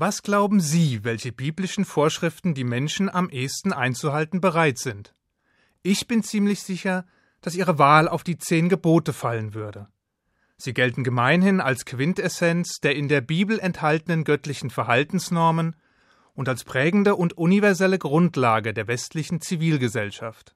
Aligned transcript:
Was 0.00 0.22
glauben 0.22 0.60
Sie, 0.60 1.02
welche 1.02 1.32
biblischen 1.32 1.84
Vorschriften 1.84 2.54
die 2.54 2.62
Menschen 2.62 3.08
am 3.08 3.28
ehesten 3.30 3.72
einzuhalten 3.72 4.40
bereit 4.40 4.78
sind? 4.78 5.12
Ich 5.82 6.06
bin 6.06 6.22
ziemlich 6.22 6.62
sicher, 6.62 7.04
dass 7.40 7.56
Ihre 7.56 7.80
Wahl 7.80 8.06
auf 8.06 8.22
die 8.22 8.38
zehn 8.38 8.68
Gebote 8.68 9.12
fallen 9.12 9.54
würde. 9.54 9.88
Sie 10.56 10.72
gelten 10.72 11.02
gemeinhin 11.02 11.60
als 11.60 11.84
Quintessenz 11.84 12.78
der 12.78 12.94
in 12.94 13.08
der 13.08 13.22
Bibel 13.22 13.58
enthaltenen 13.58 14.22
göttlichen 14.22 14.70
Verhaltensnormen 14.70 15.74
und 16.32 16.48
als 16.48 16.62
prägende 16.62 17.16
und 17.16 17.36
universelle 17.36 17.98
Grundlage 17.98 18.72
der 18.72 18.86
westlichen 18.86 19.40
Zivilgesellschaft. 19.40 20.54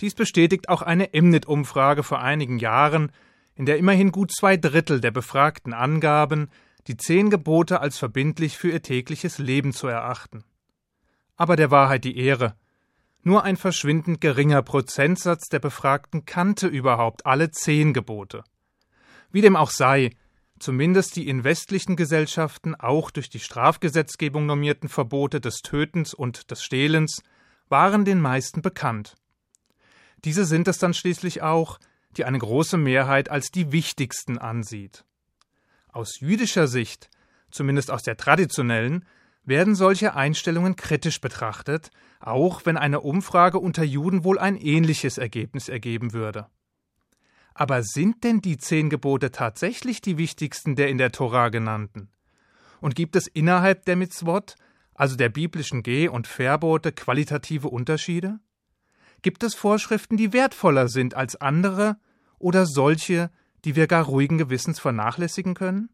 Dies 0.00 0.16
bestätigt 0.16 0.68
auch 0.68 0.82
eine 0.82 1.14
Emnet-Umfrage 1.14 2.02
vor 2.02 2.18
einigen 2.18 2.58
Jahren, 2.58 3.12
in 3.54 3.66
der 3.66 3.78
immerhin 3.78 4.10
gut 4.10 4.32
zwei 4.36 4.56
Drittel 4.56 5.00
der 5.00 5.12
Befragten 5.12 5.72
angaben, 5.72 6.50
die 6.88 6.96
zehn 6.96 7.30
Gebote 7.30 7.80
als 7.80 7.98
verbindlich 7.98 8.56
für 8.56 8.70
ihr 8.70 8.82
tägliches 8.82 9.38
Leben 9.38 9.72
zu 9.72 9.86
erachten. 9.86 10.42
Aber 11.36 11.54
der 11.54 11.70
Wahrheit 11.70 12.04
die 12.04 12.16
Ehre. 12.16 12.56
Nur 13.22 13.44
ein 13.44 13.56
verschwindend 13.56 14.20
geringer 14.20 14.62
Prozentsatz 14.62 15.48
der 15.48 15.58
Befragten 15.58 16.24
kannte 16.24 16.66
überhaupt 16.66 17.26
alle 17.26 17.50
zehn 17.50 17.92
Gebote. 17.92 18.42
Wie 19.30 19.42
dem 19.42 19.54
auch 19.54 19.70
sei, 19.70 20.10
zumindest 20.58 21.16
die 21.16 21.28
in 21.28 21.44
westlichen 21.44 21.94
Gesellschaften 21.94 22.74
auch 22.74 23.10
durch 23.10 23.28
die 23.28 23.40
Strafgesetzgebung 23.40 24.46
normierten 24.46 24.88
Verbote 24.88 25.40
des 25.40 25.60
Tötens 25.60 26.14
und 26.14 26.50
des 26.50 26.62
Stehlens 26.62 27.22
waren 27.68 28.04
den 28.06 28.20
meisten 28.20 28.62
bekannt. 28.62 29.14
Diese 30.24 30.44
sind 30.46 30.66
es 30.66 30.78
dann 30.78 30.94
schließlich 30.94 31.42
auch, 31.42 31.78
die 32.16 32.24
eine 32.24 32.38
große 32.38 32.78
Mehrheit 32.78 33.28
als 33.28 33.50
die 33.50 33.72
wichtigsten 33.72 34.38
ansieht. 34.38 35.04
Aus 35.88 36.20
jüdischer 36.20 36.66
Sicht, 36.68 37.10
zumindest 37.50 37.90
aus 37.90 38.02
der 38.02 38.16
traditionellen, 38.16 39.04
werden 39.44 39.74
solche 39.74 40.14
Einstellungen 40.14 40.76
kritisch 40.76 41.20
betrachtet, 41.20 41.90
auch 42.20 42.66
wenn 42.66 42.76
eine 42.76 43.00
Umfrage 43.00 43.58
unter 43.58 43.82
Juden 43.82 44.24
wohl 44.24 44.38
ein 44.38 44.56
ähnliches 44.56 45.18
Ergebnis 45.18 45.68
ergeben 45.68 46.12
würde. 46.12 46.46
Aber 47.54 47.82
sind 47.82 48.22
denn 48.24 48.40
die 48.40 48.58
zehn 48.58 48.90
Gebote 48.90 49.32
tatsächlich 49.32 50.00
die 50.00 50.18
wichtigsten 50.18 50.76
der 50.76 50.88
in 50.88 50.98
der 50.98 51.10
Tora 51.10 51.48
genannten? 51.48 52.10
Und 52.80 52.94
gibt 52.94 53.16
es 53.16 53.26
innerhalb 53.26 53.84
der 53.86 53.96
Mitzvot, 53.96 54.54
also 54.94 55.16
der 55.16 55.28
biblischen 55.28 55.82
Geh- 55.82 56.08
und 56.08 56.26
Verbote, 56.26 56.92
qualitative 56.92 57.68
Unterschiede? 57.68 58.38
Gibt 59.22 59.42
es 59.42 59.54
Vorschriften, 59.54 60.16
die 60.16 60.32
wertvoller 60.32 60.88
sind 60.88 61.14
als 61.14 61.34
andere 61.40 61.96
oder 62.38 62.66
solche, 62.66 63.30
die 63.64 63.76
wir 63.76 63.86
gar 63.86 64.04
ruhigen 64.04 64.38
Gewissens 64.38 64.78
vernachlässigen 64.80 65.54
können? 65.54 65.90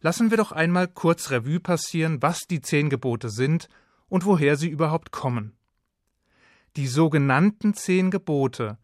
Lassen 0.00 0.30
wir 0.30 0.36
doch 0.36 0.52
einmal 0.52 0.88
kurz 0.88 1.30
Revue 1.30 1.60
passieren, 1.60 2.22
was 2.22 2.40
die 2.48 2.60
zehn 2.60 2.88
Gebote 2.90 3.30
sind 3.30 3.68
und 4.08 4.24
woher 4.24 4.56
sie 4.56 4.68
überhaupt 4.68 5.10
kommen. 5.10 5.56
Die 6.76 6.86
sogenannten 6.86 7.74
zehn 7.74 8.10
Gebote 8.10 8.78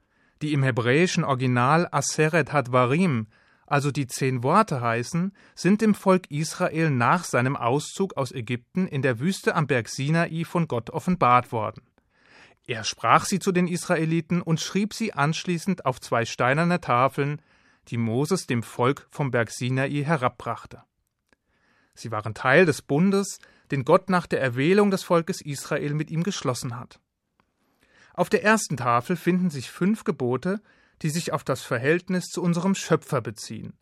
die 0.45 0.53
im 0.53 0.63
hebräischen 0.63 1.25
Original 1.25 1.89
Aseret 1.91 2.53
Hadvarim, 2.53 3.29
also 3.67 3.91
die 3.91 4.07
zehn 4.07 4.43
Worte 4.43 4.83
heißen, 4.83 5.33
sind 5.55 5.81
dem 5.81 5.95
Volk 5.95 6.31
Israel 6.31 6.91
nach 6.91 7.25
seinem 7.25 7.57
Auszug 7.57 8.19
aus 8.19 8.31
Ägypten 8.31 8.87
in 8.87 9.01
der 9.01 9.21
Wüste 9.21 9.55
am 9.55 9.67
Berg 9.67 9.89
Sinai 9.89 10.45
von 10.45 10.69
Gott 10.69 10.91
offenbart 10.91 11.51
worden. 11.51 11.83
Er 12.67 12.85
sprach 12.85 13.25
sie 13.25 13.39
zu 13.39 13.53
den 13.53 13.67
Israeliten 13.67 14.43
und 14.43 14.61
schrieb 14.61 14.93
sie 14.93 15.15
anschließend 15.15 15.87
auf 15.87 15.99
zwei 15.99 16.27
steinerne 16.27 16.81
Tafeln, 16.81 17.41
die 17.89 17.99
Moses 17.99 18.47
dem 18.47 18.63
Volk 18.63 19.07
vom 19.11 19.31
Berg 19.31 19.51
Sinai 19.51 20.03
herabbrachte. 20.05 20.83
Sie 21.95 22.11
waren 22.11 22.35
Teil 22.35 22.67
des 22.67 22.83
Bundes, 22.83 23.39
den 23.71 23.85
Gott 23.85 24.11
nach 24.11 24.27
der 24.27 24.41
Erwählung 24.41 24.91
des 24.91 25.05
Volkes 25.05 25.41
Israel 25.41 25.95
mit 25.95 26.11
ihm 26.11 26.23
geschlossen 26.23 26.79
hat. 26.79 27.01
Auf 28.15 28.29
der 28.29 28.45
ersten 28.45 28.77
Tafel 28.77 29.17
finden 29.17 29.51
sich 29.51 29.71
fünf 29.71 30.05
Gebote, 30.05 30.61
die 31.03 31.11
sich 31.11 31.33
auf 31.33 31.45
das 31.45 31.63
Verhältnis 31.63 32.27
zu 32.27 32.43
unserem 32.43 32.75
Schöpfer 32.75 33.21
beziehen. 33.21 33.75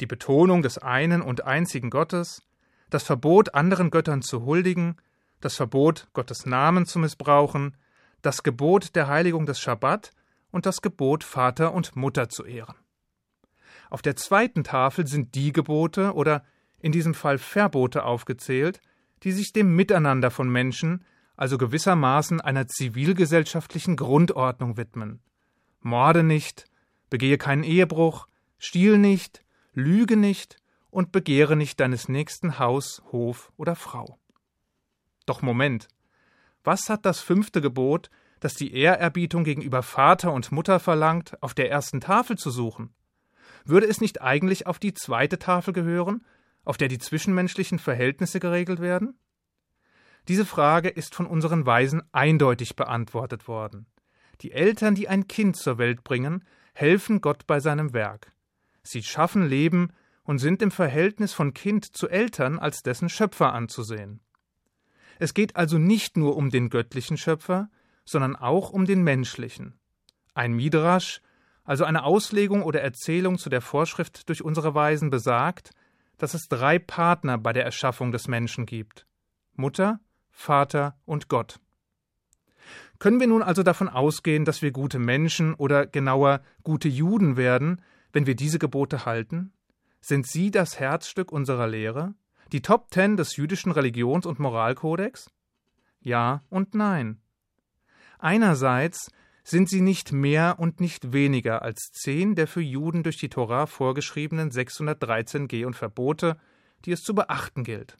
Die 0.00 0.06
Betonung 0.06 0.62
des 0.62 0.78
einen 0.78 1.22
und 1.22 1.44
einzigen 1.44 1.90
Gottes, 1.90 2.42
das 2.90 3.02
Verbot, 3.02 3.54
anderen 3.54 3.90
Göttern 3.90 4.22
zu 4.22 4.44
huldigen, 4.44 4.96
das 5.40 5.56
Verbot, 5.56 6.08
Gottes 6.12 6.46
Namen 6.46 6.86
zu 6.86 6.98
missbrauchen, 6.98 7.76
das 8.22 8.42
Gebot 8.42 8.94
der 8.94 9.08
Heiligung 9.08 9.46
des 9.46 9.60
Schabbat 9.60 10.12
und 10.50 10.66
das 10.66 10.80
Gebot, 10.80 11.24
Vater 11.24 11.74
und 11.74 11.96
Mutter 11.96 12.28
zu 12.28 12.44
ehren. 12.44 12.76
Auf 13.94 14.02
der 14.02 14.16
zweiten 14.16 14.64
Tafel 14.64 15.06
sind 15.06 15.36
die 15.36 15.52
Gebote 15.52 16.14
oder 16.14 16.42
in 16.80 16.90
diesem 16.90 17.14
Fall 17.14 17.38
Verbote 17.38 18.04
aufgezählt, 18.04 18.80
die 19.22 19.30
sich 19.30 19.52
dem 19.52 19.76
Miteinander 19.76 20.32
von 20.32 20.50
Menschen, 20.50 21.04
also 21.36 21.58
gewissermaßen 21.58 22.40
einer 22.40 22.66
zivilgesellschaftlichen 22.66 23.94
Grundordnung 23.94 24.76
widmen. 24.76 25.22
Morde 25.78 26.24
nicht, 26.24 26.64
begehe 27.08 27.38
keinen 27.38 27.62
Ehebruch, 27.62 28.26
stiehl 28.58 28.98
nicht, 28.98 29.44
lüge 29.74 30.16
nicht 30.16 30.56
und 30.90 31.12
begehre 31.12 31.54
nicht 31.54 31.78
deines 31.78 32.08
nächsten 32.08 32.58
Haus, 32.58 33.00
Hof 33.12 33.52
oder 33.56 33.76
Frau. 33.76 34.18
Doch 35.24 35.40
Moment. 35.40 35.86
Was 36.64 36.88
hat 36.88 37.06
das 37.06 37.20
fünfte 37.20 37.60
Gebot, 37.60 38.10
das 38.40 38.54
die 38.54 38.74
Ehrerbietung 38.74 39.44
gegenüber 39.44 39.84
Vater 39.84 40.32
und 40.32 40.50
Mutter 40.50 40.80
verlangt, 40.80 41.40
auf 41.44 41.54
der 41.54 41.70
ersten 41.70 42.00
Tafel 42.00 42.36
zu 42.36 42.50
suchen? 42.50 42.92
Würde 43.64 43.86
es 43.86 44.00
nicht 44.00 44.20
eigentlich 44.20 44.66
auf 44.66 44.78
die 44.78 44.94
zweite 44.94 45.38
Tafel 45.38 45.72
gehören, 45.72 46.24
auf 46.64 46.76
der 46.76 46.88
die 46.88 46.98
zwischenmenschlichen 46.98 47.78
Verhältnisse 47.78 48.40
geregelt 48.40 48.80
werden? 48.80 49.18
Diese 50.28 50.46
Frage 50.46 50.88
ist 50.88 51.14
von 51.14 51.26
unseren 51.26 51.66
Weisen 51.66 52.02
eindeutig 52.12 52.76
beantwortet 52.76 53.48
worden. 53.48 53.86
Die 54.40 54.52
Eltern, 54.52 54.94
die 54.94 55.08
ein 55.08 55.28
Kind 55.28 55.56
zur 55.56 55.78
Welt 55.78 56.04
bringen, 56.04 56.44
helfen 56.74 57.20
Gott 57.20 57.46
bei 57.46 57.60
seinem 57.60 57.92
Werk. 57.92 58.32
Sie 58.82 59.02
schaffen 59.02 59.46
Leben 59.46 59.92
und 60.24 60.38
sind 60.38 60.62
im 60.62 60.70
Verhältnis 60.70 61.32
von 61.32 61.54
Kind 61.54 61.96
zu 61.96 62.08
Eltern 62.08 62.58
als 62.58 62.82
dessen 62.82 63.08
Schöpfer 63.08 63.52
anzusehen. 63.52 64.20
Es 65.18 65.34
geht 65.34 65.56
also 65.56 65.78
nicht 65.78 66.16
nur 66.16 66.36
um 66.36 66.50
den 66.50 66.70
göttlichen 66.70 67.16
Schöpfer, 67.16 67.70
sondern 68.04 68.34
auch 68.34 68.70
um 68.70 68.84
den 68.84 69.02
menschlichen. 69.02 69.78
Ein 70.34 70.54
Midrasch, 70.54 71.20
also 71.64 71.84
eine 71.84 72.04
Auslegung 72.04 72.62
oder 72.62 72.82
Erzählung 72.82 73.38
zu 73.38 73.48
der 73.48 73.60
Vorschrift 73.60 74.28
durch 74.28 74.42
unsere 74.44 74.74
Weisen 74.74 75.10
besagt, 75.10 75.70
dass 76.18 76.34
es 76.34 76.48
drei 76.48 76.78
Partner 76.78 77.38
bei 77.38 77.52
der 77.52 77.64
Erschaffung 77.64 78.12
des 78.12 78.28
Menschen 78.28 78.66
gibt 78.66 79.06
Mutter, 79.56 80.00
Vater 80.30 80.96
und 81.04 81.28
Gott. 81.28 81.60
Können 82.98 83.20
wir 83.20 83.26
nun 83.26 83.42
also 83.42 83.62
davon 83.62 83.88
ausgehen, 83.88 84.44
dass 84.44 84.62
wir 84.62 84.72
gute 84.72 84.98
Menschen 84.98 85.54
oder 85.54 85.86
genauer 85.86 86.40
gute 86.62 86.88
Juden 86.88 87.36
werden, 87.36 87.82
wenn 88.12 88.26
wir 88.26 88.34
diese 88.34 88.58
Gebote 88.58 89.04
halten? 89.04 89.52
Sind 90.00 90.26
sie 90.26 90.50
das 90.50 90.78
Herzstück 90.78 91.32
unserer 91.32 91.66
Lehre? 91.66 92.14
Die 92.52 92.62
Top 92.62 92.90
Ten 92.90 93.16
des 93.16 93.36
jüdischen 93.36 93.72
Religions- 93.72 94.26
und 94.26 94.38
Moralkodex? 94.38 95.30
Ja 96.00 96.42
und 96.50 96.74
nein. 96.74 97.20
Einerseits 98.18 99.10
sind 99.44 99.68
sie 99.68 99.82
nicht 99.82 100.10
mehr 100.10 100.56
und 100.58 100.80
nicht 100.80 101.12
weniger 101.12 101.62
als 101.62 101.90
zehn 101.92 102.34
der 102.34 102.46
für 102.46 102.62
Juden 102.62 103.02
durch 103.02 103.18
die 103.18 103.28
Torah 103.28 103.66
vorgeschriebenen 103.66 104.50
613 104.50 105.48
Geh- 105.48 105.66
und 105.66 105.76
Verbote, 105.76 106.38
die 106.86 106.92
es 106.92 107.02
zu 107.02 107.14
beachten 107.14 107.62
gilt. 107.62 107.98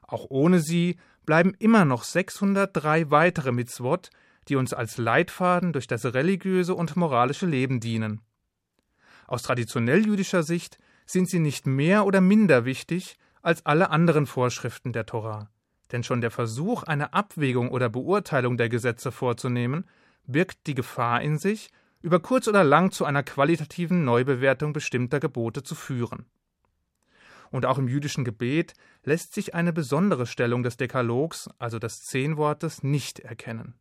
Auch 0.00 0.26
ohne 0.30 0.60
sie 0.60 0.96
bleiben 1.26 1.54
immer 1.58 1.84
noch 1.84 2.04
603 2.04 3.10
weitere 3.10 3.52
Mitzvot, 3.52 4.10
die 4.48 4.56
uns 4.56 4.72
als 4.72 4.96
Leitfaden 4.96 5.72
durch 5.72 5.86
das 5.86 6.04
religiöse 6.06 6.74
und 6.74 6.96
moralische 6.96 7.46
Leben 7.46 7.78
dienen. 7.78 8.22
Aus 9.26 9.42
traditionell 9.42 10.04
jüdischer 10.04 10.42
Sicht 10.42 10.78
sind 11.06 11.28
sie 11.28 11.38
nicht 11.38 11.66
mehr 11.66 12.06
oder 12.06 12.20
minder 12.20 12.64
wichtig 12.64 13.16
als 13.42 13.64
alle 13.66 13.90
anderen 13.90 14.26
Vorschriften 14.26 14.92
der 14.92 15.06
Torah. 15.06 15.50
Denn 15.92 16.02
schon 16.02 16.22
der 16.22 16.30
Versuch, 16.30 16.82
eine 16.84 17.12
Abwägung 17.12 17.70
oder 17.70 17.88
Beurteilung 17.88 18.56
der 18.56 18.68
Gesetze 18.68 19.12
vorzunehmen, 19.12 19.84
birgt 20.26 20.66
die 20.66 20.74
Gefahr 20.74 21.22
in 21.22 21.38
sich, 21.38 21.70
über 22.00 22.20
kurz 22.20 22.48
oder 22.48 22.64
lang 22.64 22.90
zu 22.90 23.04
einer 23.04 23.22
qualitativen 23.22 24.04
Neubewertung 24.04 24.72
bestimmter 24.72 25.20
Gebote 25.20 25.62
zu 25.62 25.74
führen 25.74 26.26
und 27.52 27.66
auch 27.66 27.78
im 27.78 27.86
jüdischen 27.86 28.24
Gebet 28.24 28.72
lässt 29.04 29.34
sich 29.34 29.54
eine 29.54 29.72
besondere 29.72 30.26
Stellung 30.26 30.64
des 30.64 30.76
Dekalogs, 30.78 31.48
also 31.58 31.78
des 31.78 32.02
Zehnwortes, 32.02 32.82
nicht 32.82 33.20
erkennen. 33.20 33.74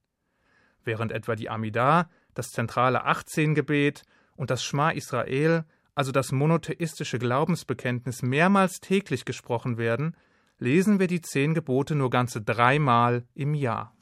Während 0.83 1.11
etwa 1.11 1.35
die 1.35 1.49
Amidah, 1.49 2.09
das 2.33 2.51
zentrale 2.51 3.05
Achtzehngebet 3.05 4.03
und 4.35 4.51
das 4.51 4.63
Schma 4.63 4.91
Israel, 4.91 5.63
also 5.95 6.11
das 6.11 6.31
monotheistische 6.31 7.17
Glaubensbekenntnis, 7.17 8.21
mehrmals 8.21 8.81
täglich 8.81 9.25
gesprochen 9.25 9.77
werden, 9.77 10.15
lesen 10.59 10.99
wir 10.99 11.07
die 11.07 11.21
zehn 11.21 11.53
Gebote 11.53 11.95
nur 11.95 12.09
ganze 12.09 12.41
dreimal 12.41 13.23
im 13.33 13.53
Jahr. 13.53 13.95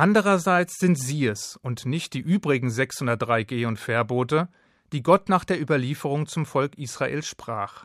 Andererseits 0.00 0.78
sind 0.78 0.98
sie 0.98 1.26
es 1.26 1.58
und 1.60 1.84
nicht 1.84 2.14
die 2.14 2.20
übrigen 2.20 2.70
603 2.70 3.44
Geh- 3.44 3.66
und 3.66 3.78
Verbote, 3.78 4.48
die 4.94 5.02
Gott 5.02 5.28
nach 5.28 5.44
der 5.44 5.60
Überlieferung 5.60 6.26
zum 6.26 6.46
Volk 6.46 6.78
Israel 6.78 7.22
sprach. 7.22 7.84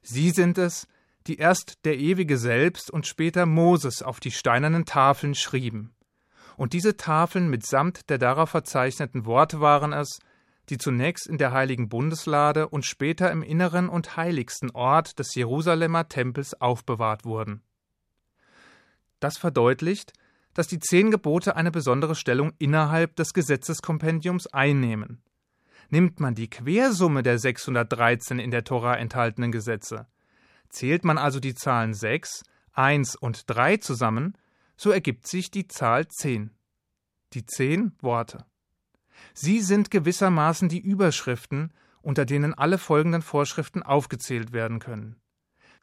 Sie 0.00 0.30
sind 0.30 0.58
es, 0.58 0.86
die 1.26 1.38
erst 1.38 1.84
der 1.84 1.98
Ewige 1.98 2.38
selbst 2.38 2.88
und 2.88 3.08
später 3.08 3.46
Moses 3.46 4.00
auf 4.00 4.20
die 4.20 4.30
steinernen 4.30 4.84
Tafeln 4.84 5.34
schrieben. 5.34 5.92
Und 6.56 6.72
diese 6.72 6.96
Tafeln 6.96 7.50
mitsamt 7.50 8.08
der 8.10 8.18
darauf 8.18 8.50
verzeichneten 8.50 9.24
Worte 9.26 9.60
waren 9.60 9.92
es, 9.92 10.20
die 10.68 10.78
zunächst 10.78 11.26
in 11.26 11.36
der 11.36 11.50
heiligen 11.50 11.88
Bundeslade 11.88 12.68
und 12.68 12.86
später 12.86 13.28
im 13.32 13.42
inneren 13.42 13.88
und 13.88 14.16
heiligsten 14.16 14.70
Ort 14.70 15.18
des 15.18 15.34
Jerusalemer 15.34 16.06
Tempels 16.06 16.60
aufbewahrt 16.60 17.24
wurden. 17.24 17.64
Das 19.18 19.36
verdeutlicht, 19.36 20.12
dass 20.54 20.66
die 20.66 20.78
zehn 20.78 21.10
Gebote 21.10 21.56
eine 21.56 21.70
besondere 21.70 22.14
Stellung 22.14 22.52
innerhalb 22.58 23.16
des 23.16 23.32
Gesetzeskompendiums 23.32 24.46
einnehmen. 24.48 25.22
Nimmt 25.90 26.20
man 26.20 26.34
die 26.34 26.50
Quersumme 26.50 27.22
der 27.22 27.38
613 27.38 28.38
in 28.38 28.50
der 28.50 28.64
Tora 28.64 28.96
enthaltenen 28.96 29.52
Gesetze, 29.52 30.06
zählt 30.68 31.04
man 31.04 31.18
also 31.18 31.40
die 31.40 31.54
Zahlen 31.54 31.94
6, 31.94 32.42
1 32.72 33.16
und 33.16 33.44
3 33.48 33.78
zusammen, 33.78 34.36
so 34.76 34.90
ergibt 34.90 35.26
sich 35.26 35.50
die 35.50 35.68
Zahl 35.68 36.08
10. 36.08 36.50
Die 37.34 37.44
zehn 37.44 37.92
Worte. 38.00 38.44
Sie 39.34 39.60
sind 39.60 39.90
gewissermaßen 39.90 40.68
die 40.68 40.80
Überschriften, 40.80 41.72
unter 42.02 42.24
denen 42.24 42.54
alle 42.54 42.78
folgenden 42.78 43.22
Vorschriften 43.22 43.82
aufgezählt 43.82 44.52
werden 44.52 44.78
können. 44.78 45.16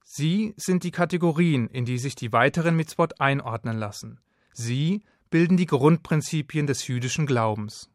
Sie 0.03 0.53
sind 0.57 0.83
die 0.83 0.91
Kategorien, 0.91 1.67
in 1.67 1.85
die 1.85 1.99
sich 1.99 2.15
die 2.15 2.31
weiteren 2.31 2.75
Mitzvot 2.75 3.21
einordnen 3.21 3.77
lassen. 3.77 4.19
Sie 4.59 5.03
bilden 5.29 5.55
die 5.55 5.67
Grundprinzipien 5.67 6.65
des 6.65 6.87
jüdischen 6.87 7.27
Glaubens. 7.27 7.91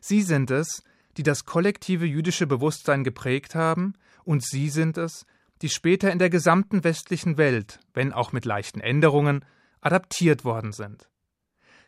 Sie 0.00 0.22
sind 0.22 0.52
es, 0.52 0.84
die 1.16 1.24
das 1.24 1.46
kollektive 1.46 2.06
jüdische 2.06 2.46
Bewusstsein 2.46 3.02
geprägt 3.02 3.56
haben, 3.56 3.94
und 4.22 4.44
sie 4.44 4.68
sind 4.68 4.98
es, 4.98 5.26
die 5.62 5.68
später 5.68 6.12
in 6.12 6.20
der 6.20 6.30
gesamten 6.30 6.84
westlichen 6.84 7.38
Welt, 7.38 7.80
wenn 7.92 8.12
auch 8.12 8.32
mit 8.32 8.44
leichten 8.44 8.80
Änderungen, 8.80 9.44
adaptiert 9.80 10.44
worden 10.44 10.70
sind. 10.70 11.08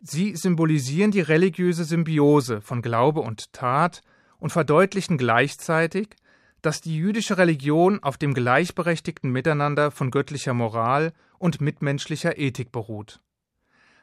Sie 0.03 0.35
symbolisieren 0.35 1.13
die 1.13 1.21
religiöse 1.21 1.85
Symbiose 1.85 2.61
von 2.63 2.83
Glaube 2.83 3.21
und 3.21 3.53
Tat 3.53 4.03
und 4.39 4.51
verdeutlichen 4.51 5.17
gleichzeitig, 5.17 6.17
dass 6.61 6.81
die 6.81 6.97
jüdische 6.97 7.39
Religion 7.39 8.03
auf 8.03 8.19
dem 8.19 8.35
gleichberechtigten 8.35 9.31
Miteinander 9.31 9.93
von 9.93 10.11
göttlicher 10.11 10.55
Moral 10.55 11.13
und 11.39 11.61
mitmenschlicher 11.61 12.37
Ethik 12.37 12.73
beruht. 12.73 13.21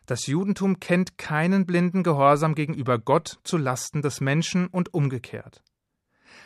Das 0.05 0.27
Judentum 0.27 0.79
kennt 0.79 1.17
keinen 1.17 1.65
blinden 1.65 2.03
Gehorsam 2.03 2.55
gegenüber 2.55 2.99
Gott 2.99 3.39
zu 3.43 3.57
Lasten 3.57 4.01
des 4.01 4.19
Menschen 4.19 4.67
und 4.67 4.93
umgekehrt. 4.93 5.63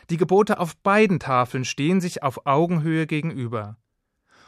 Die 0.09 0.17
Gebote 0.17 0.59
auf 0.59 0.77
beiden 0.77 1.19
Tafeln 1.19 1.65
stehen 1.65 1.99
sich 1.99 2.23
auf 2.23 2.45
Augenhöhe 2.45 3.07
gegenüber. 3.07 3.77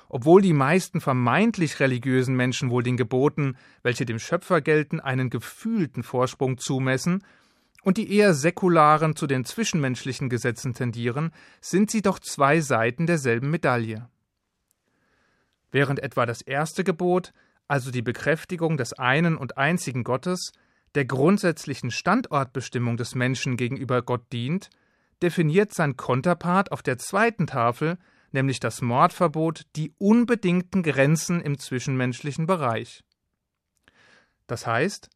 Obwohl 0.08 0.42
die 0.42 0.54
meisten 0.54 1.02
vermeintlich 1.02 1.80
religiösen 1.80 2.36
Menschen 2.36 2.70
wohl 2.70 2.84
den 2.84 2.98
Geboten, 2.98 3.58
welche 3.84 4.06
dem 4.06 4.20
Schöpfer 4.20 4.62
gelten, 4.62 5.00
einen 5.00 5.30
gefühlten 5.30 6.04
Vorsprung 6.04 6.58
zumessen, 6.58 7.24
und 7.84 7.98
die 7.98 8.14
eher 8.14 8.34
säkularen 8.34 9.16
zu 9.16 9.26
den 9.26 9.46
zwischenmenschlichen 9.46 10.30
Gesetzen 10.30 10.74
tendieren, 10.74 11.32
sind 11.62 11.90
sie 11.90 12.02
doch 12.02 12.20
zwei 12.20 12.60
Seiten 12.60 13.08
derselben 13.08 13.50
Medaille. 13.50 14.10
Während 15.72 16.00
etwa 16.00 16.26
das 16.26 16.42
erste 16.42 16.84
Gebot, 16.84 17.34
also 17.70 17.92
die 17.92 18.02
Bekräftigung 18.02 18.76
des 18.76 18.94
einen 18.94 19.38
und 19.38 19.58
einzigen 19.58 20.04
Gottes, 20.04 20.52
der 20.96 21.06
grundsätzlichen 21.06 21.92
Standortbestimmung 21.92 22.98
des 22.98 23.16
Menschen 23.16 23.56
gegenüber 23.56 24.02
Gott 24.02 24.32
dient, 24.34 24.70
definiert 25.22 25.74
sein 25.74 25.96
Konterpart 25.96 26.72
auf 26.74 26.82
der 26.82 26.98
zweiten 26.98 27.48
Tafel 27.48 27.98
nämlich 28.32 28.60
das 28.60 28.82
Mordverbot, 28.82 29.66
die 29.76 29.94
unbedingten 29.98 30.84
Grenzen 30.84 31.42
im 31.42 31.58
zwischenmenschlichen 31.58 32.46
Bereich. 32.46 33.04
Das 34.48 34.66
heißt, 34.66 35.10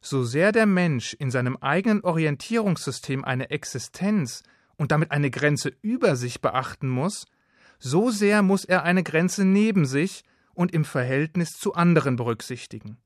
so 0.00 0.24
sehr 0.24 0.52
der 0.52 0.66
Mensch 0.66 1.14
in 1.14 1.30
seinem 1.30 1.56
eigenen 1.56 2.02
Orientierungssystem 2.02 3.24
eine 3.24 3.50
Existenz 3.50 4.42
und 4.76 4.92
damit 4.92 5.10
eine 5.10 5.30
Grenze 5.30 5.72
über 5.82 6.16
sich 6.16 6.40
beachten 6.40 6.88
muss, 6.88 7.26
so 7.78 8.10
sehr 8.10 8.42
muss 8.42 8.64
er 8.64 8.84
eine 8.84 9.02
Grenze 9.02 9.44
neben 9.44 9.84
sich 9.84 10.24
und 10.56 10.72
im 10.72 10.84
Verhältnis 10.84 11.52
zu 11.52 11.74
anderen 11.74 12.16
berücksichtigen. 12.16 12.98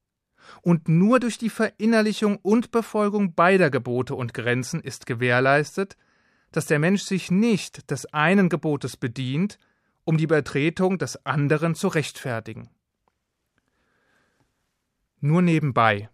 Und 0.62 0.88
nur 0.88 1.20
durch 1.20 1.38
die 1.38 1.50
Verinnerlichung 1.50 2.38
und 2.38 2.70
Befolgung 2.70 3.34
beider 3.34 3.70
Gebote 3.70 4.14
und 4.14 4.34
Grenzen 4.34 4.80
ist 4.80 5.06
gewährleistet, 5.06 5.96
dass 6.52 6.66
der 6.66 6.78
Mensch 6.78 7.02
sich 7.02 7.30
nicht 7.30 7.90
des 7.90 8.06
einen 8.06 8.48
Gebotes 8.48 8.96
bedient, 8.96 9.58
um 10.04 10.16
die 10.16 10.24
Übertretung 10.24 10.98
des 10.98 11.24
anderen 11.26 11.74
zu 11.74 11.88
rechtfertigen. 11.88 12.68
Nur 15.20 15.42
nebenbei. 15.42 16.08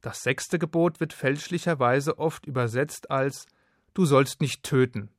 Das 0.00 0.22
sechste 0.22 0.58
Gebot 0.58 0.98
wird 0.98 1.12
fälschlicherweise 1.12 2.18
oft 2.18 2.46
übersetzt 2.46 3.10
als 3.10 3.46
Du 3.94 4.04
sollst 4.04 4.40
nicht 4.40 4.62
töten. 4.62 5.10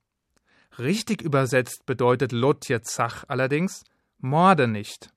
Richtig 0.79 1.21
übersetzt 1.21 1.85
bedeutet 1.85 2.31
Lotje 2.31 2.81
Zach 2.81 3.25
allerdings 3.27 3.83
Morde 4.19 4.67
nicht. 4.67 5.11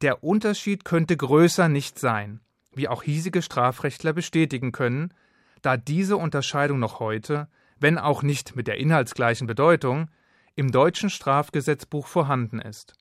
Der 0.00 0.24
Unterschied 0.24 0.84
könnte 0.84 1.16
größer 1.16 1.68
nicht 1.68 1.98
sein, 1.98 2.40
wie 2.72 2.88
auch 2.88 3.02
hiesige 3.02 3.42
Strafrechtler 3.42 4.12
bestätigen 4.12 4.72
können, 4.72 5.12
da 5.62 5.76
diese 5.76 6.16
Unterscheidung 6.16 6.78
noch 6.78 7.00
heute 7.00 7.48
wenn 7.80 7.98
auch 7.98 8.22
nicht 8.22 8.54
mit 8.54 8.68
der 8.68 8.76
inhaltsgleichen 8.76 9.46
Bedeutung, 9.46 10.08
im 10.54 10.70
deutschen 10.70 11.10
Strafgesetzbuch 11.10 12.06
vorhanden 12.06 12.60
ist. 12.60 12.94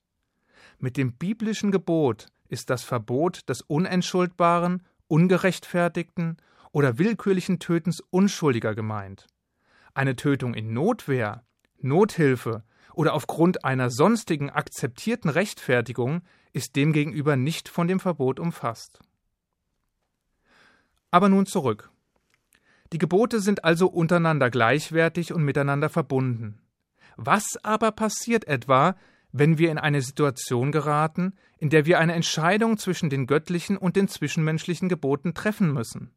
Mit 0.79 0.95
dem 0.95 1.13
biblischen 1.13 1.71
Gebot 1.71 2.27
ist 2.47 2.69
das 2.69 2.83
Verbot 2.83 3.47
des 3.49 3.61
unentschuldbaren, 3.61 4.83
ungerechtfertigten 5.07 6.37
oder 6.71 6.97
willkürlichen 6.97 7.59
Tötens 7.59 7.99
Unschuldiger 8.09 8.73
gemeint. 8.73 9.27
Eine 9.93 10.15
Tötung 10.15 10.53
in 10.53 10.73
Notwehr, 10.73 11.43
Nothilfe 11.81 12.63
oder 12.93 13.13
aufgrund 13.13 13.63
einer 13.63 13.89
sonstigen 13.89 14.49
akzeptierten 14.49 15.29
Rechtfertigung 15.29 16.21
ist 16.53 16.75
demgegenüber 16.75 17.35
nicht 17.35 17.69
von 17.69 17.87
dem 17.87 17.99
Verbot 17.99 18.39
umfasst. 18.39 18.99
Aber 21.11 21.29
nun 21.29 21.45
zurück. 21.45 21.91
Die 22.91 22.97
Gebote 22.97 23.39
sind 23.39 23.63
also 23.63 23.87
untereinander 23.87 24.49
gleichwertig 24.49 25.33
und 25.33 25.43
miteinander 25.43 25.89
verbunden. 25.89 26.59
Was 27.17 27.57
aber 27.63 27.91
passiert 27.91 28.47
etwa, 28.47 28.95
wenn 29.31 29.57
wir 29.57 29.69
in 29.69 29.77
eine 29.77 30.01
Situation 30.01 30.71
geraten, 30.71 31.33
in 31.57 31.69
der 31.69 31.85
wir 31.85 31.99
eine 31.99 32.13
Entscheidung 32.13 32.77
zwischen 32.77 33.09
den 33.09 33.27
göttlichen 33.27 33.77
und 33.77 33.95
den 33.95 34.07
zwischenmenschlichen 34.07 34.89
Geboten 34.89 35.33
treffen 35.33 35.71
müssen? 35.71 36.11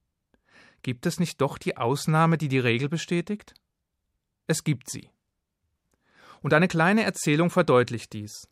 Gibt 0.82 1.06
es 1.06 1.20
nicht 1.20 1.40
doch 1.40 1.58
die 1.58 1.76
Ausnahme, 1.76 2.38
die 2.38 2.48
die 2.48 2.58
Regel 2.58 2.88
bestätigt? 2.88 3.54
Es 4.46 4.64
gibt 4.64 4.90
sie. 4.90 5.10
Und 6.42 6.52
eine 6.52 6.68
kleine 6.68 7.04
Erzählung 7.04 7.50
verdeutlicht 7.50 8.12
dies. 8.12 8.48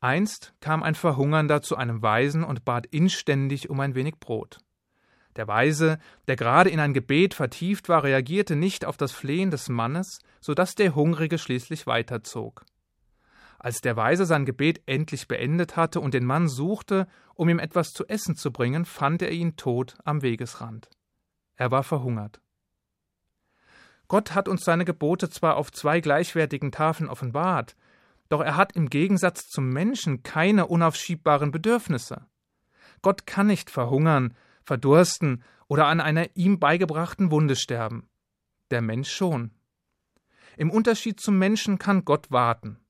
Einst 0.00 0.54
kam 0.60 0.82
ein 0.82 0.94
Verhungernder 0.94 1.62
zu 1.62 1.76
einem 1.76 2.02
Weisen 2.02 2.42
und 2.42 2.64
bat 2.64 2.86
inständig 2.86 3.70
um 3.70 3.78
ein 3.80 3.94
wenig 3.94 4.16
Brot. 4.18 4.58
Der 5.36 5.48
Weise, 5.48 5.98
der 6.28 6.36
gerade 6.36 6.70
in 6.70 6.80
ein 6.80 6.92
Gebet 6.92 7.34
vertieft 7.34 7.88
war, 7.88 8.02
reagierte 8.02 8.56
nicht 8.56 8.84
auf 8.84 8.96
das 8.96 9.12
Flehen 9.12 9.50
des 9.50 9.68
Mannes, 9.68 10.18
so 10.40 10.54
dass 10.54 10.74
der 10.74 10.94
Hungrige 10.94 11.38
schließlich 11.38 11.86
weiterzog. 11.86 12.64
Als 13.58 13.80
der 13.80 13.96
Weise 13.96 14.26
sein 14.26 14.44
Gebet 14.44 14.82
endlich 14.86 15.28
beendet 15.28 15.76
hatte 15.76 16.00
und 16.00 16.14
den 16.14 16.24
Mann 16.24 16.48
suchte, 16.48 17.06
um 17.34 17.48
ihm 17.48 17.60
etwas 17.60 17.92
zu 17.92 18.04
essen 18.08 18.34
zu 18.34 18.52
bringen, 18.52 18.84
fand 18.84 19.22
er 19.22 19.30
ihn 19.30 19.56
tot 19.56 19.94
am 20.04 20.20
Wegesrand. 20.20 20.90
Er 21.54 21.70
war 21.70 21.84
verhungert. 21.84 22.40
Gott 24.12 24.34
hat 24.34 24.46
uns 24.46 24.62
seine 24.64 24.84
Gebote 24.84 25.30
zwar 25.30 25.56
auf 25.56 25.72
zwei 25.72 26.02
gleichwertigen 26.02 26.70
Tafeln 26.70 27.08
offenbart, 27.08 27.76
doch 28.28 28.42
er 28.42 28.56
hat 28.56 28.76
im 28.76 28.90
Gegensatz 28.90 29.48
zum 29.48 29.70
Menschen 29.70 30.22
keine 30.22 30.66
unaufschiebbaren 30.66 31.50
Bedürfnisse. 31.50 32.26
Gott 33.00 33.26
kann 33.26 33.46
nicht 33.46 33.70
verhungern, 33.70 34.34
verdursten 34.64 35.42
oder 35.66 35.86
an 35.86 36.02
einer 36.02 36.26
ihm 36.36 36.58
beigebrachten 36.58 37.30
Wunde 37.30 37.56
sterben. 37.56 38.06
Der 38.70 38.82
Mensch 38.82 39.10
schon. 39.10 39.50
Im 40.58 40.68
Unterschied 40.70 41.18
zum 41.18 41.38
Menschen 41.38 41.78
kann 41.78 42.04
Gott 42.04 42.30
warten. 42.30 42.80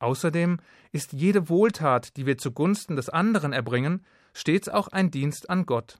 Außerdem 0.00 0.58
ist 0.90 1.14
jede 1.14 1.48
Wohltat, 1.48 2.18
die 2.18 2.26
wir 2.26 2.36
zugunsten 2.36 2.96
des 2.96 3.08
anderen 3.08 3.54
erbringen, 3.54 4.04
stets 4.34 4.68
auch 4.68 4.88
ein 4.88 5.10
Dienst 5.10 5.48
an 5.48 5.64
Gott. 5.64 5.98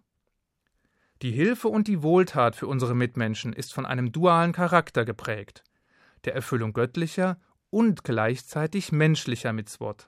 Die 1.23 1.31
Hilfe 1.31 1.69
und 1.69 1.87
die 1.87 2.03
Wohltat 2.03 2.57
für 2.57 2.67
unsere 2.67 2.95
Mitmenschen 2.97 3.53
ist 3.53 3.73
von 3.73 3.87
einem 3.87 4.11
dualen 4.11 4.53
Charakter 4.53 5.05
geprägt, 5.05 5.63
der 6.25 6.35
Erfüllung 6.35 6.73
göttlicher 6.73 7.41
und 7.71 8.03
gleichzeitig 8.03 8.91
menschlicher 8.91 9.53
Mitzwort. 9.53 10.07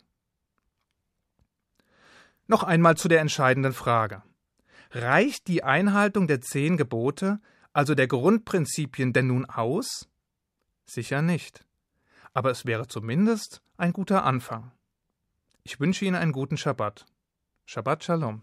Noch 2.47 2.65
einmal 2.65 2.97
zu 2.97 3.09
der 3.09 3.21
entscheidenden 3.21 3.73
Frage. 3.73 4.23
Reicht 4.91 5.49
die 5.49 5.63
Einhaltung 5.63 6.27
der 6.27 6.41
zehn 6.41 6.77
Gebote, 6.77 7.41
also 7.73 7.95
der 7.95 8.07
Grundprinzipien, 8.07 9.13
denn 9.13 9.29
nun 9.29 9.45
aus? 9.47 10.09
Sicher 10.85 11.23
nicht. 11.23 11.65
aber 12.35 12.51
es 12.51 12.67
wäre 12.67 12.89
zumindest 12.89 13.63
ein 13.77 13.93
guter 13.93 14.25
Anfang. 14.25 14.73
Ich 15.63 15.81
wünsche 15.81 16.05
Ihnen 16.05 16.17
einen 16.17 16.33
guten 16.33 16.57
Schabbat. 16.57 17.07
Shabbat 17.65 18.05
Shalom. 18.05 18.43